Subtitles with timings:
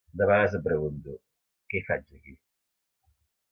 [0.19, 1.17] De vegades em pregunto;
[1.73, 2.35] que hi faig, aquí?